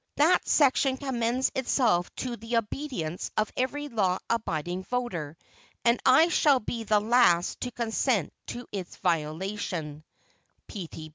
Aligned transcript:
That 0.15 0.47
section 0.47 0.97
commends 0.97 1.51
itself 1.53 2.09
to 2.15 2.35
the 2.35 2.57
obedience 2.57 3.29
of 3.37 3.53
every 3.55 3.87
law 3.87 4.17
abiding 4.31 4.83
voter, 4.85 5.37
and 5.85 5.99
I 6.03 6.29
shall 6.29 6.59
be 6.59 6.83
the 6.83 6.99
last 6.99 7.61
to 7.61 7.69
consent 7.71 8.33
to 8.47 8.65
its 8.71 8.95
violation. 8.95 10.03